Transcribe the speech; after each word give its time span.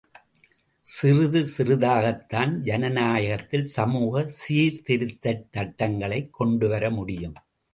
சிறிது 0.87 1.41
சிறிதாகத்தான் 1.57 2.55
ஜனநாயகத்தில் 2.61 3.65
சமூக 3.65 4.25
சீர்திருத்தச் 4.47 5.45
சட்டங்களைக் 5.51 6.33
கொண்டுவர 6.33 6.91
முடியும். 6.91 7.35